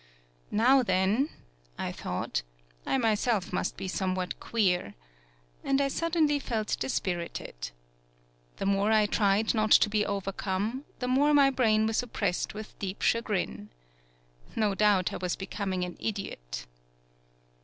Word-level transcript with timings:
"Now, 0.49 0.81
then," 0.81 1.29
I 1.77 1.91
thought, 1.91 2.41
"I 2.87 2.97
myself 2.97 3.53
must 3.53 3.77
be 3.77 3.87
somewhat 3.87 4.39
queer," 4.39 4.95
and 5.63 5.79
I 5.79 5.89
suddenly 5.89 6.39
felt 6.39 6.75
dispirited. 6.79 7.69
The 8.57 8.65
more 8.65 8.91
I 8.91 9.05
tried 9.05 9.53
not 9.53 9.69
to 9.73 9.89
be 9.91 10.03
overcome, 10.03 10.85
the 10.97 11.07
more 11.07 11.35
my 11.35 11.51
brain 11.51 11.85
was 11.85 12.01
op 12.01 12.13
pressed 12.13 12.55
with 12.55 12.79
deep 12.79 13.03
chagrin. 13.03 13.69
No 14.55 14.73
doubt 14.73 15.13
I 15.13 15.17
was 15.17 15.35
becoming 15.35 15.83
an 15.85 15.97
idiot. 15.99 16.65